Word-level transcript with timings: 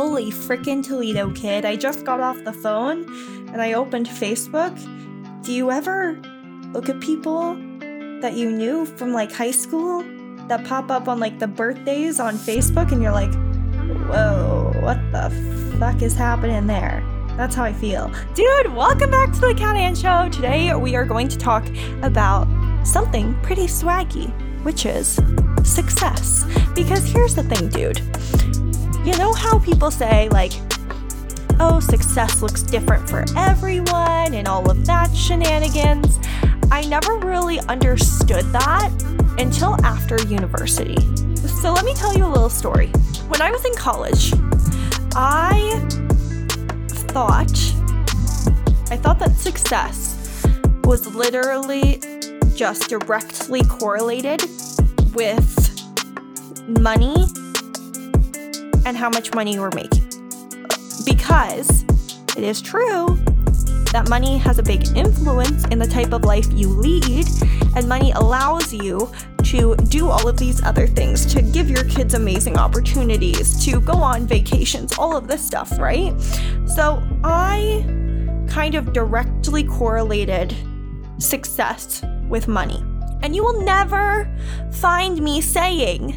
Holy 0.00 0.30
frickin' 0.30 0.82
Toledo 0.82 1.30
kid. 1.32 1.66
I 1.66 1.76
just 1.76 2.06
got 2.06 2.20
off 2.20 2.42
the 2.42 2.54
phone 2.54 3.04
and 3.52 3.60
I 3.60 3.74
opened 3.74 4.06
Facebook. 4.06 4.74
Do 5.44 5.52
you 5.52 5.70
ever 5.70 6.18
look 6.72 6.88
at 6.88 7.00
people 7.00 7.54
that 8.22 8.32
you 8.32 8.50
knew 8.50 8.86
from 8.86 9.12
like 9.12 9.30
high 9.30 9.50
school 9.50 10.02
that 10.48 10.64
pop 10.64 10.90
up 10.90 11.06
on 11.06 11.20
like 11.20 11.38
the 11.38 11.46
birthdays 11.46 12.18
on 12.18 12.36
Facebook 12.36 12.92
and 12.92 13.02
you're 13.02 13.12
like, 13.12 13.34
whoa, 14.08 14.72
what 14.80 14.96
the 15.12 15.28
fuck 15.78 16.00
is 16.00 16.14
happening 16.14 16.66
there? 16.66 17.04
That's 17.36 17.54
how 17.54 17.64
I 17.64 17.74
feel. 17.74 18.10
Dude, 18.32 18.74
welcome 18.74 19.10
back 19.10 19.34
to 19.34 19.40
the 19.40 19.54
Kat 19.54 19.76
Ann 19.76 19.94
Show. 19.94 20.30
Today 20.30 20.74
we 20.74 20.96
are 20.96 21.04
going 21.04 21.28
to 21.28 21.36
talk 21.36 21.68
about 22.00 22.48
something 22.86 23.38
pretty 23.42 23.66
swaggy, 23.66 24.32
which 24.64 24.86
is 24.86 25.20
success. 25.62 26.46
Because 26.74 27.04
here's 27.04 27.34
the 27.34 27.42
thing, 27.42 27.68
dude. 27.68 28.00
You 29.02 29.16
know 29.16 29.32
how 29.32 29.58
people 29.58 29.90
say, 29.90 30.28
like, 30.28 30.52
oh, 31.58 31.80
success 31.80 32.42
looks 32.42 32.62
different 32.62 33.08
for 33.08 33.24
everyone 33.34 34.34
and 34.34 34.46
all 34.46 34.70
of 34.70 34.84
that 34.84 35.16
shenanigans? 35.16 36.18
I 36.70 36.82
never 36.82 37.16
really 37.16 37.60
understood 37.60 38.44
that 38.52 38.90
until 39.38 39.82
after 39.86 40.20
university. 40.24 40.96
So 41.34 41.72
let 41.72 41.86
me 41.86 41.94
tell 41.94 42.14
you 42.14 42.26
a 42.26 42.28
little 42.28 42.50
story. 42.50 42.88
When 43.28 43.40
I 43.40 43.50
was 43.50 43.64
in 43.64 43.74
college, 43.74 44.34
I 45.16 45.80
thought 47.08 47.50
I 48.90 48.96
thought 48.96 49.18
that 49.20 49.34
success 49.34 50.44
was 50.84 51.06
literally 51.14 52.02
just 52.54 52.90
directly 52.90 53.62
correlated 53.64 54.42
with 55.14 55.56
money 56.68 57.26
and 58.84 58.96
how 58.96 59.08
much 59.10 59.34
money 59.34 59.54
you 59.54 59.60
were 59.60 59.72
making. 59.74 60.08
Because 61.04 61.84
it 62.36 62.44
is 62.44 62.60
true 62.62 63.18
that 63.92 64.08
money 64.08 64.38
has 64.38 64.58
a 64.58 64.62
big 64.62 64.86
influence 64.96 65.64
in 65.66 65.78
the 65.78 65.86
type 65.86 66.12
of 66.12 66.24
life 66.24 66.46
you 66.52 66.68
lead, 66.68 67.26
and 67.74 67.88
money 67.88 68.12
allows 68.12 68.72
you 68.72 69.10
to 69.42 69.74
do 69.88 70.08
all 70.08 70.28
of 70.28 70.36
these 70.36 70.62
other 70.62 70.86
things, 70.86 71.26
to 71.26 71.42
give 71.42 71.68
your 71.68 71.82
kids 71.84 72.14
amazing 72.14 72.56
opportunities, 72.56 73.64
to 73.64 73.80
go 73.80 73.94
on 73.94 74.26
vacations, 74.26 74.96
all 74.96 75.16
of 75.16 75.26
this 75.26 75.44
stuff, 75.44 75.76
right? 75.78 76.18
So 76.66 77.02
I 77.24 77.84
kind 78.48 78.76
of 78.76 78.92
directly 78.92 79.64
correlated 79.64 80.54
success 81.18 82.04
with 82.28 82.46
money. 82.46 82.84
And 83.22 83.34
you 83.34 83.42
will 83.42 83.62
never 83.62 84.30
find 84.72 85.20
me 85.20 85.40
saying 85.40 86.16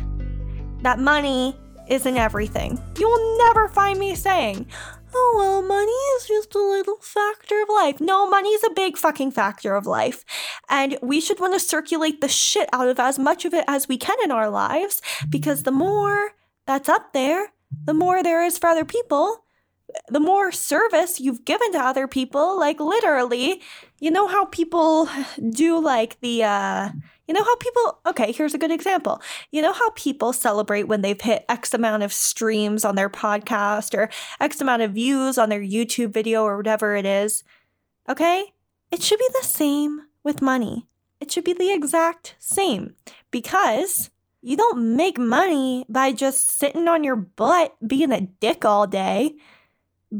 that 0.83 0.99
money 0.99 1.57
isn't 1.87 2.17
everything. 2.17 2.81
You 2.97 3.07
will 3.07 3.37
never 3.37 3.67
find 3.67 3.99
me 3.99 4.15
saying, 4.15 4.67
oh, 5.13 5.33
well, 5.37 5.61
money 5.61 5.91
is 5.91 6.27
just 6.27 6.55
a 6.55 6.59
little 6.59 6.97
factor 7.01 7.61
of 7.61 7.69
life. 7.69 7.99
No, 7.99 8.29
money 8.29 8.49
is 8.49 8.63
a 8.63 8.73
big 8.73 8.97
fucking 8.97 9.31
factor 9.31 9.75
of 9.75 9.85
life. 9.85 10.23
And 10.69 10.97
we 11.01 11.21
should 11.21 11.39
want 11.39 11.53
to 11.53 11.59
circulate 11.59 12.21
the 12.21 12.27
shit 12.27 12.69
out 12.73 12.87
of 12.87 12.99
as 12.99 13.19
much 13.19 13.45
of 13.45 13.53
it 13.53 13.65
as 13.67 13.87
we 13.87 13.97
can 13.97 14.17
in 14.23 14.31
our 14.31 14.49
lives 14.49 15.01
because 15.29 15.63
the 15.63 15.71
more 15.71 16.31
that's 16.65 16.89
up 16.89 17.13
there, 17.13 17.53
the 17.85 17.93
more 17.93 18.23
there 18.23 18.43
is 18.43 18.57
for 18.57 18.67
other 18.67 18.85
people 18.85 19.43
the 20.09 20.19
more 20.19 20.51
service 20.51 21.19
you've 21.19 21.45
given 21.45 21.71
to 21.73 21.79
other 21.79 22.07
people, 22.07 22.59
like 22.59 22.79
literally, 22.79 23.61
you 23.99 24.11
know 24.11 24.27
how 24.27 24.45
people 24.45 25.07
do 25.51 25.79
like 25.79 26.19
the 26.21 26.43
uh 26.43 26.89
you 27.27 27.33
know 27.33 27.43
how 27.43 27.55
people 27.57 27.99
okay, 28.05 28.31
here's 28.31 28.53
a 28.53 28.57
good 28.57 28.71
example. 28.71 29.21
You 29.51 29.61
know 29.61 29.73
how 29.73 29.89
people 29.91 30.33
celebrate 30.33 30.83
when 30.83 31.01
they've 31.01 31.19
hit 31.19 31.45
X 31.49 31.73
amount 31.73 32.03
of 32.03 32.13
streams 32.13 32.83
on 32.85 32.95
their 32.95 33.09
podcast 33.09 33.97
or 33.97 34.09
X 34.39 34.61
amount 34.61 34.81
of 34.81 34.91
views 34.91 35.37
on 35.37 35.49
their 35.49 35.61
YouTube 35.61 36.11
video 36.11 36.43
or 36.43 36.57
whatever 36.57 36.95
it 36.95 37.05
is. 37.05 37.43
Okay? 38.09 38.53
It 38.91 39.01
should 39.01 39.19
be 39.19 39.29
the 39.39 39.47
same 39.47 40.01
with 40.23 40.41
money. 40.41 40.87
It 41.19 41.31
should 41.31 41.45
be 41.45 41.53
the 41.53 41.71
exact 41.73 42.35
same 42.39 42.95
because 43.31 44.09
you 44.41 44.57
don't 44.57 44.95
make 44.95 45.17
money 45.17 45.85
by 45.87 46.11
just 46.11 46.49
sitting 46.49 46.87
on 46.87 47.03
your 47.03 47.15
butt 47.15 47.75
being 47.87 48.11
a 48.11 48.21
dick 48.21 48.65
all 48.65 48.85
day 48.85 49.35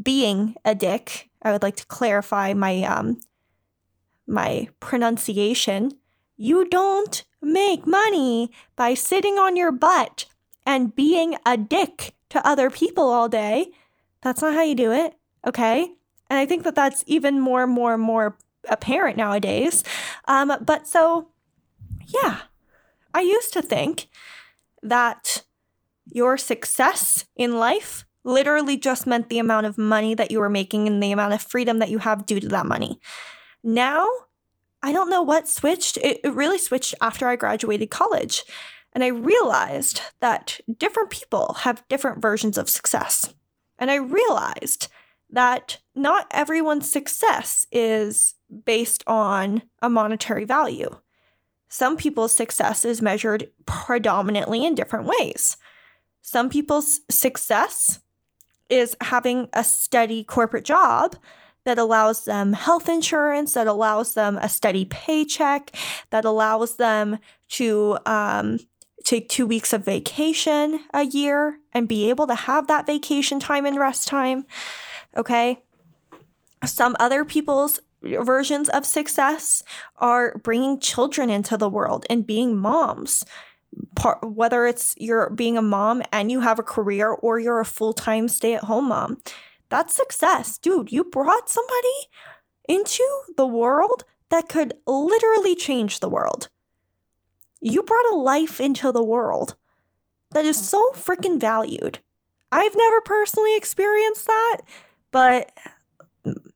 being 0.01 0.55
a 0.65 0.73
dick. 0.73 1.29
I 1.41 1.51
would 1.51 1.61
like 1.61 1.75
to 1.77 1.85
clarify 1.85 2.53
my 2.53 2.83
um 2.83 3.19
my 4.25 4.69
pronunciation. 4.79 5.91
You 6.37 6.67
don't 6.67 7.23
make 7.41 7.85
money 7.85 8.51
by 8.75 8.93
sitting 8.93 9.37
on 9.37 9.55
your 9.55 9.71
butt 9.71 10.25
and 10.65 10.95
being 10.95 11.35
a 11.45 11.57
dick 11.57 12.15
to 12.29 12.45
other 12.47 12.69
people 12.69 13.09
all 13.09 13.29
day. 13.29 13.67
That's 14.21 14.41
not 14.41 14.53
how 14.53 14.63
you 14.63 14.75
do 14.75 14.91
it, 14.91 15.15
okay? 15.45 15.83
And 16.29 16.39
I 16.39 16.45
think 16.45 16.63
that 16.63 16.75
that's 16.75 17.03
even 17.05 17.39
more 17.39 17.67
more 17.67 17.97
more 17.97 18.37
apparent 18.69 19.17
nowadays. 19.17 19.83
Um, 20.27 20.53
but 20.61 20.87
so, 20.87 21.29
yeah, 22.07 22.39
I 23.13 23.21
used 23.21 23.53
to 23.53 23.61
think 23.61 24.07
that 24.81 25.43
your 26.11 26.37
success 26.37 27.25
in 27.35 27.57
life 27.57 28.05
literally 28.23 28.77
just 28.77 29.05
meant 29.05 29.29
the 29.29 29.39
amount 29.39 29.65
of 29.65 29.77
money 29.77 30.15
that 30.15 30.31
you 30.31 30.39
were 30.39 30.49
making 30.49 30.87
and 30.87 31.03
the 31.03 31.11
amount 31.11 31.33
of 31.33 31.41
freedom 31.41 31.79
that 31.79 31.89
you 31.89 31.99
have 31.99 32.25
due 32.25 32.39
to 32.39 32.47
that 32.47 32.65
money. 32.65 32.99
Now, 33.63 34.07
I 34.83 34.91
don't 34.91 35.09
know 35.09 35.23
what 35.23 35.47
switched. 35.47 35.97
It, 35.97 36.19
it 36.23 36.33
really 36.33 36.57
switched 36.57 36.93
after 37.01 37.27
I 37.27 37.37
graduated 37.37 37.89
college. 37.89 38.43
And 38.91 39.03
I 39.03 39.07
realized 39.07 40.01
that 40.19 40.59
different 40.77 41.09
people 41.09 41.57
have 41.61 41.87
different 41.87 42.21
versions 42.21 42.57
of 42.57 42.69
success. 42.69 43.33
And 43.79 43.89
I 43.89 43.95
realized 43.95 44.89
that 45.31 45.79
not 45.95 46.27
everyone's 46.29 46.91
success 46.91 47.65
is 47.71 48.35
based 48.65 49.03
on 49.07 49.63
a 49.81 49.89
monetary 49.89 50.45
value. 50.45 50.99
Some 51.69 51.97
people's 51.97 52.35
success 52.35 52.85
is 52.85 53.01
measured 53.01 53.49
predominantly 53.65 54.63
in 54.63 54.75
different 54.75 55.07
ways. 55.07 55.57
Some 56.21 56.49
people's 56.49 56.99
success 57.09 57.99
is 58.69 58.95
having 59.01 59.49
a 59.53 59.63
steady 59.63 60.23
corporate 60.23 60.65
job 60.65 61.15
that 61.65 61.77
allows 61.77 62.25
them 62.25 62.53
health 62.53 62.89
insurance, 62.89 63.53
that 63.53 63.67
allows 63.67 64.13
them 64.13 64.37
a 64.37 64.49
steady 64.49 64.85
paycheck, 64.85 65.71
that 66.09 66.25
allows 66.25 66.75
them 66.75 67.19
to 67.49 67.97
um, 68.05 68.59
take 69.03 69.29
two 69.29 69.45
weeks 69.45 69.73
of 69.73 69.85
vacation 69.85 70.79
a 70.93 71.03
year 71.03 71.59
and 71.73 71.87
be 71.87 72.09
able 72.09 72.27
to 72.27 72.35
have 72.35 72.67
that 72.67 72.85
vacation 72.85 73.39
time 73.39 73.65
and 73.65 73.77
rest 73.77 74.07
time. 74.07 74.45
Okay. 75.15 75.61
Some 76.65 76.95
other 76.99 77.25
people's 77.25 77.79
versions 78.01 78.69
of 78.69 78.85
success 78.85 79.63
are 79.97 80.37
bringing 80.37 80.79
children 80.79 81.29
into 81.29 81.57
the 81.57 81.69
world 81.69 82.05
and 82.09 82.27
being 82.27 82.57
moms 82.57 83.23
part, 83.95 84.23
whether 84.23 84.65
it's 84.65 84.95
you're 84.97 85.29
being 85.29 85.57
a 85.57 85.61
mom 85.61 86.03
and 86.11 86.31
you 86.31 86.41
have 86.41 86.59
a 86.59 86.63
career 86.63 87.09
or 87.09 87.39
you're 87.39 87.59
a 87.59 87.65
full-time 87.65 88.27
stay-at-home 88.27 88.89
mom 88.89 89.21
that's 89.73 89.95
success. 89.95 90.59
Dude 90.59 90.91
you 90.91 91.03
brought 91.03 91.49
somebody 91.49 91.97
into 92.69 93.03
the 93.35 93.47
world 93.47 94.03
that 94.29 94.47
could 94.47 94.75
literally 94.85 95.55
change 95.55 95.99
the 95.99 96.09
world. 96.09 96.49
You 97.59 97.81
brought 97.81 98.13
a 98.13 98.15
life 98.15 98.61
into 98.61 98.91
the 98.91 99.03
world 99.03 99.55
that 100.29 100.45
is 100.45 100.57
so 100.57 100.91
freaking 100.91 101.39
valued. 101.39 101.99
I've 102.51 102.75
never 102.75 103.01
personally 103.01 103.57
experienced 103.57 104.27
that 104.27 104.57
but 105.11 105.51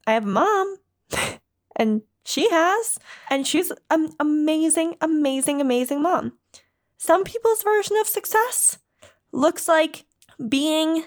i 0.06 0.14
have 0.14 0.26
a 0.26 0.28
mom 0.28 0.78
and 1.76 2.02
she 2.24 2.50
has 2.50 3.00
and 3.30 3.48
she's 3.48 3.72
an 3.90 4.12
amazing 4.20 4.96
amazing 5.02 5.62
amazing 5.62 6.02
mom. 6.04 6.34
Some 6.98 7.24
people's 7.24 7.64
version 7.64 7.96
of 7.98 8.08
success 8.08 8.80
looks 9.32 9.68
like 9.68 10.06
being 10.50 11.06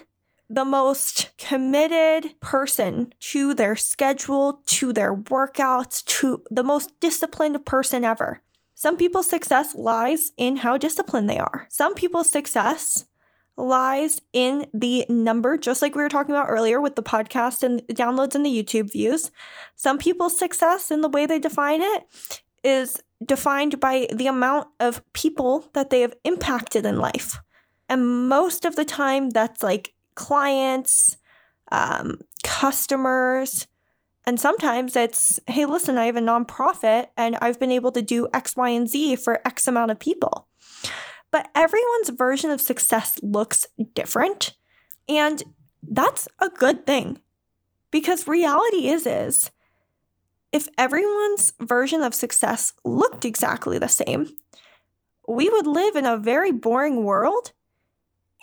the 0.53 0.65
most 0.65 1.31
committed 1.37 2.37
person 2.41 3.13
to 3.19 3.53
their 3.53 3.75
schedule, 3.77 4.61
to 4.65 4.91
their 4.91 5.15
workouts, 5.15 6.03
to 6.03 6.43
the 6.51 6.63
most 6.63 6.99
disciplined 6.99 7.65
person 7.65 8.03
ever. 8.03 8.41
Some 8.75 8.97
people's 8.97 9.29
success 9.29 9.75
lies 9.75 10.33
in 10.37 10.57
how 10.57 10.77
disciplined 10.77 11.29
they 11.29 11.39
are. 11.39 11.67
Some 11.69 11.93
people's 11.93 12.29
success 12.29 13.05
lies 13.55 14.21
in 14.33 14.65
the 14.73 15.05
number, 15.07 15.57
just 15.57 15.81
like 15.81 15.95
we 15.95 16.01
were 16.01 16.09
talking 16.09 16.35
about 16.35 16.49
earlier 16.49 16.81
with 16.81 16.95
the 16.95 17.03
podcast 17.03 17.63
and 17.63 17.81
downloads 17.87 18.35
and 18.35 18.45
the 18.45 18.63
YouTube 18.63 18.91
views. 18.91 19.31
Some 19.75 19.97
people's 19.97 20.37
success 20.37 20.91
in 20.91 21.01
the 21.01 21.09
way 21.09 21.25
they 21.25 21.39
define 21.39 21.81
it 21.81 22.41
is 22.63 23.01
defined 23.25 23.79
by 23.79 24.07
the 24.13 24.27
amount 24.27 24.67
of 24.79 25.01
people 25.13 25.69
that 25.73 25.91
they 25.91 26.01
have 26.01 26.15
impacted 26.25 26.85
in 26.85 26.97
life. 26.99 27.39
And 27.87 28.27
most 28.27 28.65
of 28.65 28.75
the 28.75 28.85
time, 28.85 29.29
that's 29.29 29.63
like 29.63 29.93
clients, 30.21 31.17
um, 31.71 32.19
customers, 32.43 33.67
and 34.25 34.39
sometimes 34.39 34.95
it's, 34.95 35.39
hey, 35.47 35.65
listen, 35.65 35.97
I 35.97 36.05
have 36.05 36.15
a 36.15 36.21
nonprofit 36.21 37.07
and 37.17 37.37
I've 37.41 37.59
been 37.59 37.71
able 37.71 37.91
to 37.93 38.03
do 38.03 38.27
X, 38.33 38.55
Y, 38.55 38.69
and 38.69 38.87
Z 38.87 39.15
for 39.15 39.41
X 39.45 39.67
amount 39.67 39.91
of 39.91 39.99
people. 39.99 40.47
But 41.31 41.49
everyone's 41.55 42.09
version 42.09 42.51
of 42.51 42.61
success 42.61 43.19
looks 43.23 43.65
different. 43.95 44.55
And 45.09 45.41
that's 45.81 46.27
a 46.39 46.49
good 46.49 46.85
thing. 46.85 47.19
Because 47.89 48.27
reality 48.27 48.87
is 48.87 49.07
is 49.07 49.49
if 50.51 50.67
everyone's 50.77 51.53
version 51.59 52.01
of 52.01 52.13
success 52.13 52.73
looked 52.85 53.25
exactly 53.25 53.79
the 53.79 53.87
same, 53.87 54.27
we 55.27 55.49
would 55.49 55.65
live 55.65 55.95
in 55.95 56.05
a 56.05 56.17
very 56.17 56.51
boring 56.51 57.03
world 57.03 57.53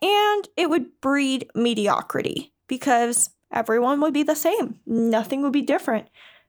and 0.03 0.49
it 0.57 0.71
would 0.71 1.01
breed 1.01 1.51
mediocrity 1.55 2.53
because 2.67 3.31
everyone 3.53 4.01
would 4.01 4.15
be 4.15 4.23
the 4.23 4.37
same. 4.37 4.79
Nothing 4.87 5.43
would 5.43 5.53
be 5.53 5.63
different. 5.63 6.09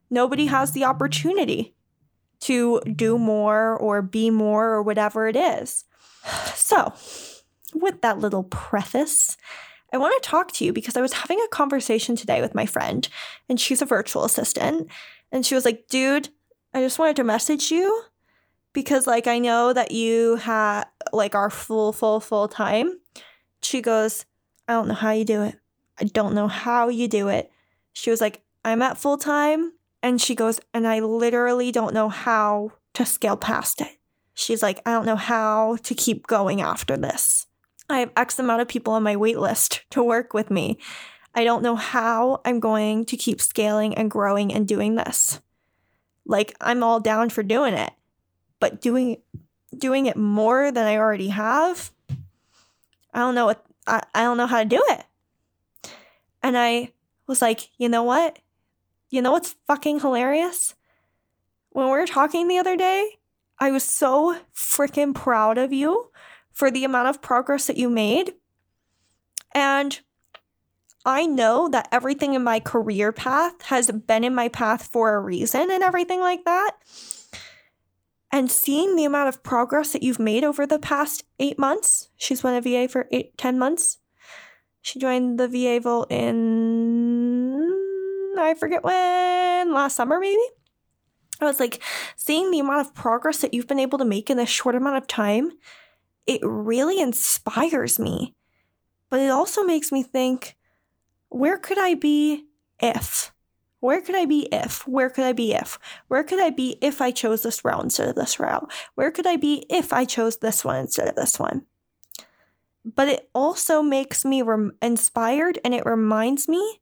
Nobody 0.09 0.45
mm-hmm. 0.45 0.55
has 0.55 0.71
the 0.71 0.85
opportunity 0.85 1.75
to 2.41 2.81
do 2.81 3.17
more 3.17 3.75
or 3.75 4.01
be 4.01 4.29
more 4.29 4.69
or 4.69 4.83
whatever 4.83 5.27
it 5.27 5.35
is. 5.35 5.85
So, 6.55 6.93
with 7.73 8.01
that 8.01 8.19
little 8.19 8.43
preface, 8.43 9.37
I 9.91 9.97
want 9.97 10.21
to 10.21 10.29
talk 10.29 10.51
to 10.53 10.65
you 10.65 10.73
because 10.73 10.95
I 10.95 11.01
was 11.01 11.13
having 11.13 11.39
a 11.39 11.47
conversation 11.49 12.15
today 12.15 12.41
with 12.41 12.53
my 12.53 12.65
friend, 12.65 13.07
and 13.47 13.59
she's 13.59 13.81
a 13.81 13.85
virtual 13.85 14.23
assistant. 14.23 14.89
And 15.31 15.45
she 15.45 15.55
was 15.55 15.65
like, 15.65 15.87
dude, 15.87 16.29
I 16.73 16.81
just 16.81 16.99
wanted 16.99 17.15
to 17.17 17.23
message 17.23 17.71
you 17.71 18.03
because, 18.73 19.07
like, 19.07 19.27
I 19.27 19.39
know 19.39 19.73
that 19.73 19.91
you 19.91 20.35
have, 20.37 20.87
like, 21.11 21.33
our 21.33 21.49
full, 21.49 21.91
full, 21.91 22.19
full 22.19 22.47
time. 22.47 22.99
She 23.61 23.81
goes, 23.81 24.25
I 24.67 24.73
don't 24.73 24.87
know 24.87 24.93
how 24.93 25.11
you 25.11 25.25
do 25.25 25.41
it. 25.43 25.55
I 25.99 26.05
don't 26.05 26.33
know 26.33 26.47
how 26.47 26.89
you 26.89 27.07
do 27.07 27.27
it. 27.27 27.51
She 27.93 28.09
was 28.09 28.21
like, 28.21 28.41
I'm 28.63 28.81
at 28.81 28.97
full 28.97 29.17
time. 29.17 29.73
And 30.01 30.21
she 30.21 30.35
goes, 30.35 30.59
and 30.73 30.87
I 30.87 30.99
literally 30.99 31.71
don't 31.71 31.93
know 31.93 32.07
how 32.09 32.71
to 32.93 33.05
scale 33.05 33.35
past 33.35 33.81
it. 33.81 33.97
She's 34.33 34.63
like, 34.63 34.81
I 34.85 34.91
don't 34.91 35.05
know 35.05 35.17
how 35.17 35.77
to 35.83 35.93
keep 35.93 36.27
going 36.27 36.61
after 36.61 36.95
this. 36.95 37.47
I 37.89 37.99
have 37.99 38.11
X 38.15 38.39
amount 38.39 38.61
of 38.61 38.67
people 38.67 38.93
on 38.93 39.03
my 39.03 39.15
wait 39.15 39.39
list 39.39 39.83
to 39.91 40.03
work 40.03 40.33
with 40.33 40.49
me. 40.49 40.79
I 41.35 41.43
don't 41.43 41.63
know 41.63 41.75
how 41.75 42.41
I'm 42.45 42.59
going 42.59 43.05
to 43.05 43.17
keep 43.17 43.41
scaling 43.41 43.93
and 43.95 44.09
growing 44.09 44.53
and 44.53 44.67
doing 44.67 44.95
this. 44.95 45.41
Like 46.25 46.55
I'm 46.61 46.83
all 46.83 46.99
down 46.99 47.29
for 47.29 47.43
doing 47.43 47.73
it, 47.73 47.91
but 48.59 48.81
doing 48.81 49.17
doing 49.77 50.05
it 50.05 50.17
more 50.17 50.71
than 50.71 50.87
I 50.87 50.97
already 50.97 51.29
have, 51.29 51.91
I 53.13 53.19
don't 53.19 53.35
know 53.35 53.45
what 53.45 53.65
I, 53.87 54.03
I 54.13 54.23
don't 54.23 54.37
know 54.37 54.47
how 54.47 54.59
to 54.59 54.69
do 54.69 54.83
it. 54.89 55.03
And 56.41 56.57
I 56.57 56.93
was 57.27 57.41
like, 57.41 57.69
you 57.77 57.89
know 57.89 58.03
what? 58.03 58.39
You 59.09 59.21
know 59.21 59.31
what's 59.31 59.55
fucking 59.67 59.99
hilarious? 60.01 60.75
When 61.71 61.85
we 61.85 61.91
were 61.91 62.05
talking 62.05 62.47
the 62.47 62.57
other 62.57 62.75
day, 62.75 63.19
I 63.59 63.71
was 63.71 63.83
so 63.83 64.39
freaking 64.55 65.13
proud 65.13 65.57
of 65.57 65.73
you 65.73 66.11
for 66.51 66.71
the 66.71 66.83
amount 66.83 67.09
of 67.09 67.21
progress 67.21 67.67
that 67.67 67.77
you 67.77 67.89
made. 67.89 68.33
And 69.53 69.99
I 71.05 71.25
know 71.25 71.69
that 71.69 71.87
everything 71.91 72.33
in 72.33 72.43
my 72.43 72.59
career 72.59 73.11
path 73.11 73.61
has 73.63 73.89
been 73.91 74.23
in 74.23 74.35
my 74.35 74.49
path 74.49 74.89
for 74.91 75.15
a 75.15 75.19
reason 75.19 75.71
and 75.71 75.83
everything 75.83 76.19
like 76.19 76.45
that. 76.45 76.71
And 78.31 78.51
seeing 78.51 78.95
the 78.95 79.05
amount 79.05 79.29
of 79.29 79.41
progress 79.43 79.91
that 79.93 80.03
you've 80.03 80.19
made 80.19 80.43
over 80.43 80.67
the 80.67 80.79
past 80.79 81.23
eight 81.39 81.57
months, 81.57 82.09
she's 82.15 82.41
been 82.41 82.53
a 82.53 82.61
VA 82.61 82.87
for 82.87 83.07
eight, 83.11 83.37
ten 83.37 83.57
months. 83.57 83.97
She 84.81 84.99
joined 84.99 85.39
the 85.39 85.47
VA 85.47 85.79
Vault 85.81 86.11
in, 86.11 87.59
I 88.37 88.53
forget 88.53 88.83
when, 88.83 89.73
last 89.73 89.95
summer 89.95 90.19
maybe? 90.19 90.41
I 91.41 91.45
was 91.45 91.59
like, 91.59 91.81
seeing 92.15 92.51
the 92.51 92.59
amount 92.59 92.85
of 92.85 92.93
progress 92.93 93.39
that 93.39 93.53
you've 93.53 93.67
been 93.67 93.79
able 93.79 93.97
to 93.97 94.05
make 94.05 94.29
in 94.29 94.37
this 94.37 94.49
short 94.49 94.75
amount 94.75 94.97
of 94.97 95.07
time, 95.07 95.51
it 96.27 96.41
really 96.43 96.99
inspires 96.99 97.97
me. 97.97 98.35
But 99.09 99.21
it 99.21 99.31
also 99.31 99.63
makes 99.63 99.91
me 99.91 100.03
think, 100.03 100.55
where 101.29 101.57
could 101.57 101.79
I 101.79 101.95
be 101.95 102.45
if? 102.79 103.31
Where 103.79 104.01
could 104.01 104.15
I 104.15 104.25
be 104.25 104.47
if? 104.51 104.87
Where 104.87 105.09
could 105.09 105.23
I 105.23 105.33
be 105.33 105.53
if? 105.53 105.79
Where 106.07 106.23
could 106.23 106.41
I 106.41 106.49
be 106.49 106.77
if 106.81 107.01
I 107.01 107.11
chose 107.11 107.43
this 107.43 107.63
route 107.63 107.83
instead 107.83 108.09
of 108.09 108.15
this 108.15 108.39
route? 108.39 108.71
Where 108.95 109.11
could 109.11 109.25
I 109.25 109.37
be 109.37 109.65
if 109.69 109.93
I 109.93 110.05
chose 110.05 110.37
this 110.37 110.65
one 110.65 110.77
instead 110.77 111.07
of 111.07 111.15
this 111.15 111.39
one? 111.39 111.65
But 112.83 113.07
it 113.07 113.29
also 113.33 113.81
makes 113.81 114.25
me 114.25 114.41
rem- 114.41 114.73
inspired 114.81 115.59
and 115.63 115.73
it 115.73 115.85
reminds 115.85 116.47
me 116.47 116.81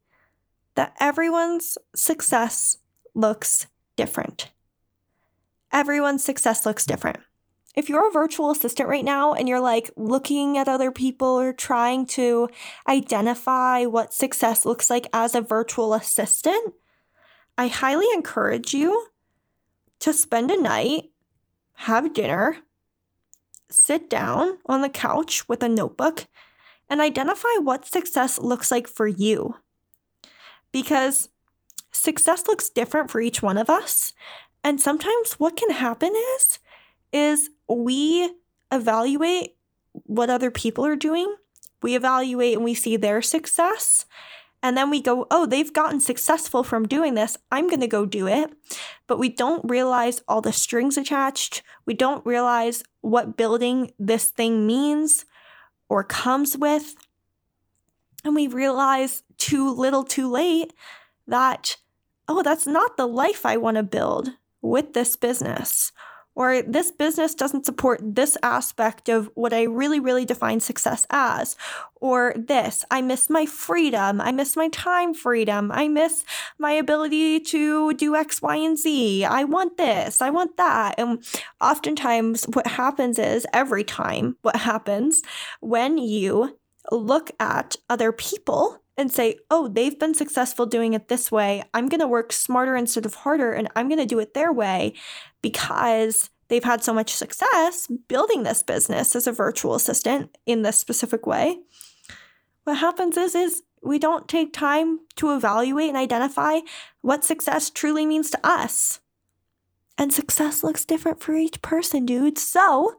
that 0.76 0.96
everyone's 1.00 1.78
success 1.96 2.78
looks 3.14 3.68
different. 3.96 4.52
Everyone's 5.72 6.24
success 6.24 6.66
looks 6.66 6.86
different 6.86 7.20
if 7.78 7.90
you're 7.90 8.08
a 8.08 8.12
virtual 8.12 8.50
assistant 8.50 8.90
right 8.90 9.06
now 9.06 9.34
and 9.34 9.48
you're 9.48 9.62
like 9.62 9.92
looking 9.96 10.58
at 10.58 10.68
other 10.68 10.92
people 10.92 11.40
or 11.40 11.54
trying 11.54 12.08
to 12.08 12.50
identify 12.90 13.86
what 13.86 14.16
success 14.16 14.66
looks 14.66 14.90
like 14.90 15.08
as 15.14 15.36
a 15.36 15.42
virtual 15.42 15.94
assistant, 15.94 16.74
I 17.57 17.68
highly 17.68 18.06
encourage 18.13 18.74
you 18.74 19.07
to 20.00 20.13
spend 20.13 20.51
a 20.51 20.62
night, 20.62 21.06
have 21.74 22.13
dinner, 22.13 22.57
sit 23.69 24.09
down 24.09 24.59
on 24.65 24.81
the 24.81 24.89
couch 24.89 25.48
with 25.50 25.63
a 25.63 25.69
notebook, 25.69 26.27
and 26.89 27.01
identify 27.01 27.50
what 27.62 27.86
success 27.86 28.39
looks 28.39 28.71
like 28.71 28.88
for 28.88 29.07
you. 29.07 29.56
Because 30.71 31.30
success 31.92 32.48
looks 32.48 32.69
different 32.69 33.09
for 33.09 33.19
each 33.19 33.42
one 33.42 33.57
of 33.57 33.69
us. 33.69 34.13
And 34.63 34.80
sometimes 34.80 35.33
what 35.33 35.57
can 35.57 35.71
happen 35.71 36.13
is, 36.36 36.59
is 37.12 37.50
we 37.68 38.31
evaluate 38.71 39.56
what 39.92 40.30
other 40.30 40.51
people 40.51 40.86
are 40.86 40.95
doing. 40.95 41.36
We 41.81 41.95
evaluate 41.95 42.56
and 42.56 42.63
we 42.63 42.74
see 42.74 42.98
their 42.98 43.21
success. 43.21 44.06
And 44.63 44.75
then 44.75 44.89
we 44.89 45.01
go, 45.01 45.27
oh, 45.30 45.45
they've 45.45 45.71
gotten 45.71 46.00
successful 46.00 46.63
from 46.63 46.88
doing 46.88 47.13
this. 47.13 47.38
I'm 47.51 47.68
going 47.68 47.81
to 47.81 47.88
go 47.88 48.06
do 48.06 48.27
it. 48.27 48.51
But 49.06 49.19
we 49.19 49.30
don't 49.30 49.69
realize 49.69 50.21
all 50.27 50.42
the 50.42 50.51
strings 50.51 50.98
attached. 50.98 51.62
We 51.86 51.94
don't 51.94 52.25
realize 52.25 52.83
what 53.01 53.38
building 53.38 53.92
this 54.00 54.25
thing 54.25 54.65
means 54.65 55.25
or 55.89 56.04
comes 56.04 56.57
with. 56.57 56.95
And 58.24 58.36
we 58.36 58.48
realize 58.48 59.24
too 59.38 59.74
little 59.74 60.04
too 60.04 60.30
late 60.30 60.74
that, 61.27 61.77
oh, 62.27 62.42
that's 62.42 62.68
not 62.68 62.98
the 62.98 63.07
life 63.07 63.45
I 63.45 63.57
want 63.57 63.77
to 63.77 63.83
build 63.83 64.31
with 64.62 64.94
this 64.94 65.15
business 65.15 65.92
or 66.38 66.62
this 66.62 66.92
business 66.92 67.34
doesn't 67.34 67.66
support 67.66 68.00
this 68.04 68.38
aspect 68.44 69.10
of 69.10 69.28
what 69.34 69.54
I 69.54 69.63
really, 69.63 70.00
really 70.00 70.24
define 70.24 70.60
success 70.60 71.04
as, 71.10 71.56
or 71.95 72.31
this, 72.38 72.86
I 72.92 73.01
miss 73.01 73.28
my 73.28 73.48
freedom, 73.48 74.22
I 74.22 74.31
miss 74.31 74.56
my 74.56 74.69
time 74.69 75.16
freedom, 75.16 75.72
I 75.72 75.88
miss 75.88 76.23
my 76.59 76.73
ability 76.73 77.40
to 77.40 77.92
do 77.94 78.16
X, 78.16 78.40
Y, 78.40 78.56
and 78.56 78.78
Z, 78.78 79.26
I 79.26 79.45
want 79.45 79.78
this, 79.78 80.21
I 80.21 80.30
want 80.30 80.57
that. 80.57 80.94
And 81.00 81.26
oftentimes, 81.59 82.44
what 82.54 82.68
happens 82.68 83.18
is 83.18 83.47
every 83.52 83.83
time, 83.83 84.38
what 84.44 84.57
happens 84.57 85.23
when 85.59 85.97
you 85.97 86.59
look 86.92 87.31
at 87.40 87.78
other 87.90 88.12
people 88.12 88.83
and 88.97 89.11
say, 89.11 89.37
oh, 89.51 89.68
they've 89.68 89.97
been 89.97 90.16
successful 90.16 90.66
doing 90.66 90.94
it 90.94 91.07
this 91.07 91.31
way. 91.31 91.63
I'm 91.73 91.87
going 91.87 91.99
to 91.99 92.07
work 92.07 92.33
smarter 92.33 92.75
instead 92.75 93.06
of 93.06 93.13
harder, 93.13 93.54
and 93.54 93.69
I'm 93.75 93.87
going 93.87 93.99
to 93.99 94.06
do 94.06 94.19
it 94.19 94.33
their 94.33 94.51
way 94.51 94.94
because 95.42 96.30
they've 96.47 96.63
had 96.63 96.83
so 96.83 96.94
much 96.94 97.13
success 97.13 97.87
building 98.07 98.44
this 98.44 98.63
business 98.63 99.16
as 99.16 99.27
a 99.27 99.31
virtual 99.31 99.75
assistant 99.75 100.35
in 100.45 100.63
this 100.63 100.77
specific 100.77 101.27
way. 101.27 101.59
What 102.63 102.80
happens 102.80 103.18
is 103.18 103.35
is 103.35 103.63
we 103.83 103.99
don't 103.99 104.27
take 104.27 104.51
time 104.51 104.99
to 105.18 105.33
evaluate 105.35 105.89
and 105.89 105.97
identify 105.97 106.59
what 107.01 107.23
success 107.23 107.69
truly 107.69 108.06
means 108.06 108.31
to 108.31 108.39
us. 108.44 108.99
And 109.97 110.13
success 110.13 110.63
looks 110.63 110.85
different 110.85 111.21
for 111.21 111.33
each 111.33 111.61
person, 111.61 112.06
dude. 112.06 112.37
So, 112.37 112.95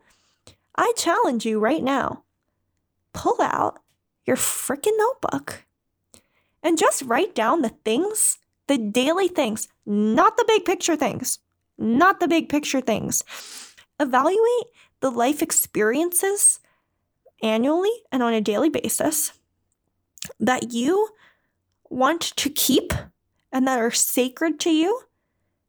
I 0.77 0.93
challenge 0.97 1.45
you 1.45 1.59
right 1.59 1.83
now. 1.83 2.25
Pull 3.13 3.41
out 3.41 3.81
your 4.25 4.37
freaking 4.37 4.97
notebook 4.97 5.65
and 6.69 6.79
just 6.79 7.03
write 7.03 7.35
down 7.35 7.63
the 7.63 7.75
things, 7.85 8.39
the 8.67 8.79
daily 8.79 9.27
things, 9.27 9.69
not 9.87 10.37
the 10.37 10.45
big 10.47 10.65
picture 10.65 10.97
things 10.97 11.39
not 11.79 12.19
the 12.21 12.29
big 12.29 12.49
picture 12.49 12.81
things. 12.81 13.23
Evaluate 14.01 14.67
the 15.01 15.11
life 15.11 15.41
experiences 15.41 16.61
annually 17.43 17.93
and 18.11 18.23
on 18.23 18.35
a 18.35 18.41
daily 18.41 18.69
basis 18.69 19.33
that 20.41 20.73
you 20.73 21.11
want 21.89 22.21
to 22.21 22.51
keep 22.51 22.93
and 23.53 23.67
that 23.67 23.79
are 23.79 23.93
sacred 23.93 24.59
to 24.61 24.71
you 24.71 25.03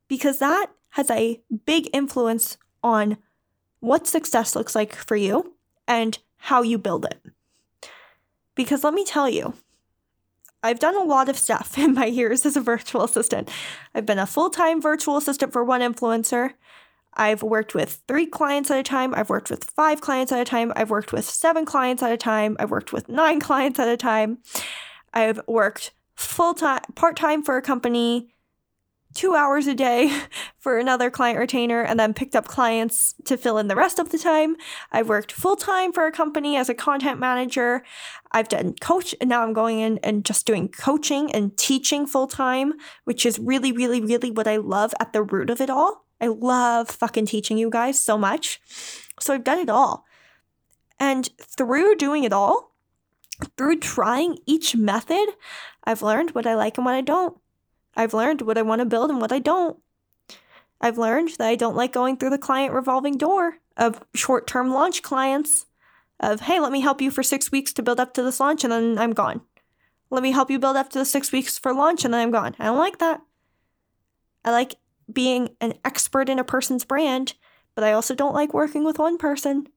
because 0.07 0.39
that 0.39 0.67
has 0.89 1.09
a 1.11 1.39
big 1.65 1.87
influence 1.93 2.57
on 2.83 3.17
what 3.79 4.07
success 4.07 4.55
looks 4.55 4.75
like 4.75 4.95
for 4.95 5.15
you 5.15 5.53
and 5.87 6.17
how 6.37 6.63
you 6.63 6.77
build 6.77 7.05
it. 7.05 7.21
Because 8.55 8.83
let 8.83 8.93
me 8.93 9.05
tell 9.05 9.29
you, 9.29 9.53
I've 10.61 10.79
done 10.79 10.95
a 10.95 11.03
lot 11.03 11.29
of 11.29 11.37
stuff 11.37 11.77
in 11.77 11.93
my 11.93 12.05
years 12.05 12.45
as 12.45 12.57
a 12.57 12.61
virtual 12.61 13.03
assistant. 13.03 13.49
I've 13.93 14.05
been 14.05 14.19
a 14.19 14.27
full 14.27 14.49
time 14.49 14.81
virtual 14.81 15.17
assistant 15.17 15.53
for 15.53 15.63
one 15.63 15.81
influencer. 15.81 16.53
I've 17.13 17.43
worked 17.43 17.73
with 17.73 18.01
three 18.07 18.25
clients 18.25 18.69
at 18.71 18.79
a 18.79 18.83
time. 18.83 19.13
I've 19.15 19.29
worked 19.29 19.49
with 19.49 19.63
five 19.63 19.99
clients 19.99 20.31
at 20.31 20.39
a 20.39 20.45
time. 20.45 20.71
I've 20.75 20.89
worked 20.89 21.11
with 21.11 21.25
seven 21.25 21.65
clients 21.65 22.03
at 22.03 22.11
a 22.11 22.17
time. 22.17 22.55
I've 22.59 22.71
worked 22.71 22.93
with 22.93 23.09
nine 23.09 23.39
clients 23.47 23.79
at 23.79 23.87
a 23.87 23.97
time. 23.97 24.39
I've 25.13 25.41
worked 25.47 25.91
full 26.15 26.53
time, 26.53 26.81
part 26.95 27.15
time 27.15 27.43
for 27.43 27.57
a 27.57 27.61
company, 27.61 28.29
two 29.13 29.35
hours 29.35 29.67
a 29.67 29.73
day 29.73 30.21
for 30.59 30.77
another 30.77 31.09
client 31.09 31.39
retainer, 31.39 31.81
and 31.81 31.99
then 31.99 32.13
picked 32.13 32.35
up 32.35 32.47
clients 32.47 33.15
to 33.25 33.37
fill 33.37 33.57
in 33.57 33.67
the 33.67 33.75
rest 33.75 33.99
of 33.99 34.09
the 34.09 34.17
time. 34.17 34.55
I've 34.91 35.09
worked 35.09 35.31
full 35.31 35.55
time 35.55 35.91
for 35.91 36.05
a 36.05 36.11
company 36.11 36.55
as 36.55 36.69
a 36.69 36.73
content 36.73 37.19
manager. 37.19 37.83
I've 38.31 38.49
done 38.49 38.75
coach, 38.79 39.15
and 39.19 39.29
now 39.29 39.43
I'm 39.43 39.53
going 39.53 39.79
in 39.79 39.97
and 39.99 40.25
just 40.25 40.45
doing 40.45 40.69
coaching 40.69 41.31
and 41.31 41.57
teaching 41.57 42.05
full 42.05 42.27
time, 42.27 42.73
which 43.05 43.25
is 43.25 43.39
really, 43.39 43.71
really, 43.71 44.01
really 44.01 44.31
what 44.31 44.47
I 44.47 44.57
love 44.57 44.93
at 44.99 45.13
the 45.13 45.23
root 45.23 45.49
of 45.49 45.61
it 45.61 45.69
all. 45.69 46.05
I 46.21 46.27
love 46.27 46.89
fucking 46.89 47.27
teaching 47.27 47.57
you 47.57 47.69
guys 47.69 48.01
so 48.01 48.17
much. 48.17 48.61
So 49.19 49.33
I've 49.33 49.43
done 49.43 49.59
it 49.59 49.69
all. 49.69 50.05
And 50.99 51.29
through 51.39 51.95
doing 51.95 52.25
it 52.25 52.33
all, 52.33 52.75
through 53.57 53.79
trying 53.79 54.37
each 54.45 54.75
method, 54.75 55.29
I've 55.85 56.01
learned 56.01 56.31
what 56.31 56.45
I 56.45 56.55
like 56.55 56.77
and 56.77 56.85
what 56.85 56.95
I 56.95 57.01
don't. 57.01 57.37
I've 57.99 58.13
learned 58.13 58.43
what 58.43 58.57
I 58.57 58.61
want 58.61 58.79
to 58.79 58.85
build 58.85 59.09
and 59.09 59.19
what 59.19 59.33
I 59.33 59.39
don't. 59.39 59.77
I've 60.79 60.97
learned 60.97 61.31
that 61.37 61.49
I 61.49 61.55
don't 61.55 61.75
like 61.75 61.91
going 61.91 62.15
through 62.15 62.29
the 62.29 62.37
client 62.37 62.73
revolving 62.73 63.17
door 63.17 63.57
of 63.75 64.01
short 64.15 64.47
term 64.47 64.71
launch 64.71 65.01
clients, 65.01 65.65
of, 66.17 66.39
hey, 66.39 66.61
let 66.61 66.71
me 66.71 66.79
help 66.79 67.01
you 67.01 67.11
for 67.11 67.23
six 67.23 67.51
weeks 67.51 67.73
to 67.73 67.83
build 67.83 67.99
up 67.99 68.13
to 68.13 68.23
this 68.23 68.39
launch 68.39 68.63
and 68.63 68.71
then 68.71 68.97
I'm 68.97 69.11
gone. 69.11 69.41
Let 70.09 70.23
me 70.23 70.31
help 70.31 70.49
you 70.49 70.59
build 70.59 70.77
up 70.77 70.87
to 70.91 70.99
the 70.99 71.03
six 71.03 71.33
weeks 71.33 71.57
for 71.57 71.73
launch 71.73 72.05
and 72.05 72.13
then 72.13 72.21
I'm 72.21 72.31
gone. 72.31 72.55
I 72.57 72.67
don't 72.67 72.77
like 72.77 72.99
that. 72.99 73.19
I 74.45 74.51
like 74.51 74.75
being 75.11 75.49
an 75.59 75.73
expert 75.83 76.29
in 76.29 76.39
a 76.39 76.45
person's 76.45 76.85
brand, 76.85 77.33
but 77.75 77.83
I 77.83 77.91
also 77.91 78.15
don't 78.15 78.33
like 78.33 78.53
working 78.53 78.85
with 78.85 78.97
one 78.97 79.17
person. 79.17 79.67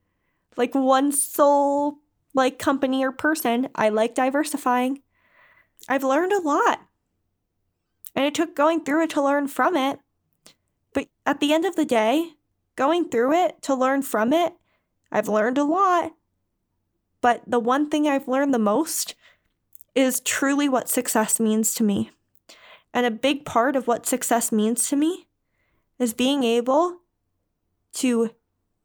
like 0.56 0.74
one 0.74 1.12
sole 1.12 1.98
like 2.32 2.58
company 2.58 3.04
or 3.04 3.12
person. 3.12 3.68
I 3.74 3.90
like 3.90 4.14
diversifying. 4.14 5.02
I've 5.90 6.04
learned 6.04 6.32
a 6.32 6.40
lot. 6.40 6.80
And 8.16 8.24
it 8.24 8.34
took 8.34 8.56
going 8.56 8.82
through 8.82 9.04
it 9.04 9.10
to 9.10 9.22
learn 9.22 9.46
from 9.46 9.76
it. 9.76 10.00
But 10.94 11.08
at 11.26 11.38
the 11.38 11.52
end 11.52 11.66
of 11.66 11.76
the 11.76 11.84
day, 11.84 12.30
going 12.74 13.10
through 13.10 13.34
it 13.34 13.60
to 13.62 13.74
learn 13.74 14.00
from 14.02 14.32
it, 14.32 14.54
I've 15.12 15.28
learned 15.28 15.58
a 15.58 15.64
lot. 15.64 16.14
But 17.20 17.42
the 17.46 17.60
one 17.60 17.90
thing 17.90 18.08
I've 18.08 18.26
learned 18.26 18.54
the 18.54 18.58
most 18.58 19.14
is 19.94 20.20
truly 20.20 20.68
what 20.68 20.88
success 20.88 21.38
means 21.38 21.74
to 21.74 21.84
me. 21.84 22.10
And 22.94 23.04
a 23.04 23.10
big 23.10 23.44
part 23.44 23.76
of 23.76 23.86
what 23.86 24.06
success 24.06 24.50
means 24.50 24.88
to 24.88 24.96
me 24.96 25.26
is 25.98 26.14
being 26.14 26.42
able 26.42 27.00
to 27.94 28.30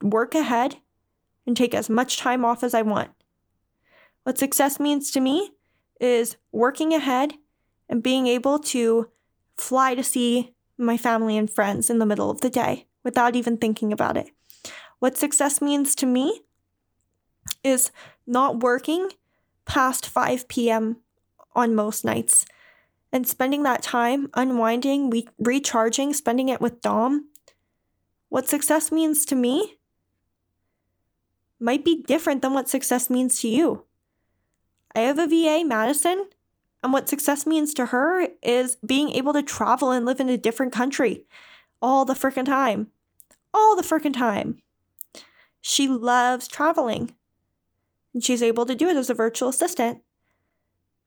work 0.01 0.35
ahead 0.35 0.77
and 1.47 1.55
take 1.55 1.73
as 1.73 1.89
much 1.89 2.17
time 2.17 2.43
off 2.43 2.63
as 2.63 2.73
I 2.73 2.81
want. 2.81 3.11
What 4.23 4.37
success 4.37 4.79
means 4.79 5.11
to 5.11 5.21
me 5.21 5.51
is 5.99 6.35
working 6.51 6.93
ahead 6.93 7.35
and 7.87 8.03
being 8.03 8.27
able 8.27 8.59
to 8.59 9.09
fly 9.61 9.95
to 9.95 10.03
see 10.03 10.53
my 10.77 10.97
family 10.97 11.37
and 11.37 11.49
friends 11.49 11.89
in 11.89 11.99
the 11.99 12.05
middle 12.05 12.29
of 12.29 12.41
the 12.41 12.49
day 12.49 12.87
without 13.03 13.35
even 13.35 13.57
thinking 13.57 13.93
about 13.93 14.17
it. 14.17 14.31
What 14.99 15.17
success 15.17 15.61
means 15.61 15.95
to 15.95 16.05
me 16.05 16.41
is 17.63 17.91
not 18.25 18.61
working 18.61 19.11
past 19.65 20.07
5 20.07 20.47
p.m. 20.47 20.97
on 21.55 21.75
most 21.75 22.03
nights 22.03 22.45
and 23.11 23.27
spending 23.27 23.63
that 23.63 23.83
time 23.83 24.29
unwinding, 24.33 25.09
re- 25.09 25.27
recharging, 25.37 26.13
spending 26.13 26.49
it 26.49 26.61
with 26.61 26.81
Dom. 26.81 27.29
What 28.29 28.49
success 28.49 28.91
means 28.91 29.25
to 29.25 29.35
me 29.35 29.77
might 31.59 31.85
be 31.85 32.01
different 32.01 32.41
than 32.41 32.53
what 32.53 32.69
success 32.69 33.09
means 33.09 33.39
to 33.41 33.47
you. 33.47 33.85
I 34.95 35.01
have 35.01 35.19
a 35.19 35.27
VA, 35.27 35.63
Madison, 35.65 36.29
and 36.83 36.93
what 36.93 37.09
success 37.09 37.45
means 37.45 37.73
to 37.75 37.87
her 37.87 38.27
is 38.41 38.77
being 38.85 39.09
able 39.11 39.33
to 39.33 39.43
travel 39.43 39.91
and 39.91 40.05
live 40.05 40.19
in 40.19 40.29
a 40.29 40.37
different 40.37 40.73
country 40.73 41.25
all 41.81 42.05
the 42.05 42.13
freaking 42.13 42.45
time. 42.45 42.87
All 43.53 43.75
the 43.75 43.83
freaking 43.83 44.13
time. 44.13 44.61
She 45.61 45.87
loves 45.87 46.47
traveling, 46.47 47.13
and 48.13 48.23
she's 48.23 48.41
able 48.41 48.65
to 48.65 48.75
do 48.75 48.87
it 48.87 48.95
as 48.95 49.09
a 49.09 49.13
virtual 49.13 49.49
assistant. 49.49 50.01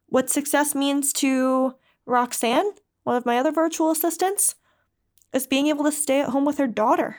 What 0.07 0.31
success 0.31 0.75
means 0.75 1.12
to 1.14 1.75
Roxanne, 2.07 2.71
one 3.02 3.16
of 3.16 3.26
my 3.26 3.38
other 3.38 3.50
virtual 3.50 3.90
assistants, 3.90 4.54
is 5.33 5.47
being 5.47 5.66
able 5.66 5.85
to 5.85 5.93
stay 5.93 6.21
at 6.21 6.28
home 6.28 6.45
with 6.45 6.59
her 6.59 6.69
daughter. 6.69 7.16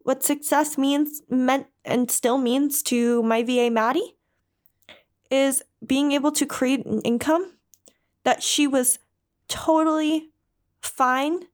What 0.00 0.24
success 0.24 0.78
means 0.78 1.22
meant 1.28 1.66
and 1.84 2.10
still 2.10 2.38
means 2.38 2.82
to 2.84 3.22
my 3.22 3.42
VA 3.42 3.70
Maddie 3.70 4.16
is 5.30 5.62
being 5.86 6.12
able 6.12 6.32
to 6.32 6.46
create 6.46 6.84
an 6.86 7.02
income 7.02 7.57
that 8.28 8.42
she 8.42 8.66
was 8.66 8.98
totally 9.48 10.28
fine 10.82 11.44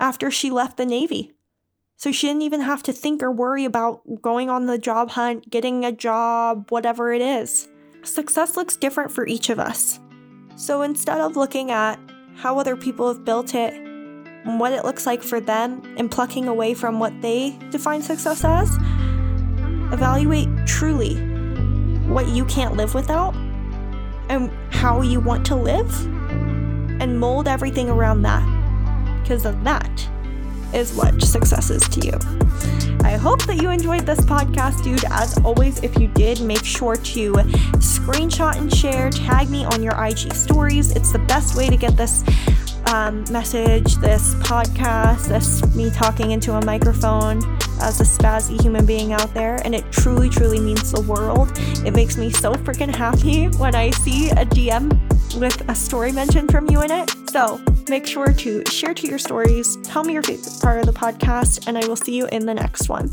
after 0.00 0.30
she 0.30 0.50
left 0.50 0.78
the 0.78 0.86
Navy. 0.86 1.32
So 1.98 2.10
she 2.10 2.28
didn't 2.28 2.40
even 2.40 2.62
have 2.62 2.82
to 2.84 2.94
think 2.94 3.22
or 3.22 3.30
worry 3.30 3.66
about 3.66 4.00
going 4.22 4.48
on 4.48 4.64
the 4.64 4.78
job 4.78 5.10
hunt, 5.10 5.50
getting 5.50 5.84
a 5.84 5.92
job, 5.92 6.70
whatever 6.70 7.12
it 7.12 7.20
is. 7.20 7.68
Success 8.04 8.56
looks 8.56 8.74
different 8.74 9.12
for 9.12 9.26
each 9.26 9.50
of 9.50 9.58
us. 9.58 10.00
So 10.56 10.80
instead 10.80 11.20
of 11.20 11.36
looking 11.36 11.70
at 11.70 11.98
how 12.36 12.58
other 12.58 12.74
people 12.74 13.08
have 13.08 13.26
built 13.26 13.54
it, 13.54 13.74
and 13.74 14.58
what 14.58 14.72
it 14.72 14.86
looks 14.86 15.04
like 15.04 15.22
for 15.22 15.40
them, 15.40 15.82
and 15.98 16.10
plucking 16.10 16.48
away 16.48 16.72
from 16.72 17.00
what 17.00 17.20
they 17.20 17.58
define 17.68 18.00
success 18.00 18.44
as, 18.44 18.74
evaluate 19.92 20.48
truly 20.66 21.16
what 22.06 22.28
you 22.28 22.46
can't 22.46 22.78
live 22.78 22.94
without 22.94 23.34
and 24.28 24.50
how 24.70 25.02
you 25.02 25.20
want 25.20 25.44
to 25.46 25.56
live 25.56 25.90
and 27.00 27.18
mold 27.18 27.48
everything 27.48 27.88
around 27.88 28.22
that. 28.22 28.42
Because 29.22 29.44
of 29.44 29.62
that 29.64 30.08
is 30.74 30.94
what 30.94 31.20
success 31.22 31.70
is 31.70 31.88
to 31.88 32.00
you. 32.06 32.18
I 33.04 33.16
hope 33.16 33.44
that 33.46 33.60
you 33.60 33.70
enjoyed 33.70 34.06
this 34.06 34.20
podcast, 34.20 34.84
dude. 34.84 35.04
As 35.10 35.36
always, 35.38 35.82
if 35.82 35.98
you 35.98 36.08
did, 36.08 36.40
make 36.40 36.64
sure 36.64 36.96
to 36.96 37.32
screenshot 37.32 38.56
and 38.56 38.72
share, 38.72 39.10
tag 39.10 39.50
me 39.50 39.64
on 39.64 39.82
your 39.82 39.92
IG 40.02 40.32
stories. 40.32 40.92
It's 40.92 41.12
the 41.12 41.18
best 41.20 41.56
way 41.56 41.68
to 41.68 41.76
get 41.76 41.96
this 41.96 42.24
um, 42.86 43.24
message, 43.30 43.96
this 43.96 44.34
podcast, 44.36 45.28
this 45.28 45.62
me 45.74 45.90
talking 45.90 46.30
into 46.30 46.54
a 46.54 46.64
microphone 46.64 47.40
as 47.82 48.00
a 48.00 48.04
spazzy 48.04 48.60
human 48.60 48.86
being 48.86 49.12
out 49.12 49.34
there, 49.34 49.60
and 49.64 49.74
it 49.74 49.90
truly, 49.90 50.28
truly 50.28 50.60
means 50.60 50.92
the 50.92 51.00
world. 51.02 51.52
It 51.84 51.92
makes 51.92 52.16
me 52.16 52.30
so 52.30 52.54
freaking 52.54 52.94
happy 52.94 53.46
when 53.58 53.74
I 53.74 53.90
see 53.90 54.30
a 54.30 54.46
DM 54.46 54.90
with 55.38 55.68
a 55.68 55.74
story 55.74 56.12
mentioned 56.12 56.50
from 56.50 56.70
you 56.70 56.82
in 56.82 56.90
it. 56.90 57.10
So 57.30 57.60
make 57.88 58.06
sure 58.06 58.32
to 58.32 58.64
share 58.66 58.94
to 58.94 59.06
your 59.06 59.18
stories, 59.18 59.76
tell 59.82 60.04
me 60.04 60.12
your 60.12 60.22
favorite 60.22 60.58
part 60.60 60.80
of 60.80 60.86
the 60.86 60.92
podcast, 60.92 61.66
and 61.66 61.76
I 61.76 61.86
will 61.86 61.96
see 61.96 62.16
you 62.16 62.26
in 62.26 62.46
the 62.46 62.54
next 62.54 62.88
one. 62.88 63.10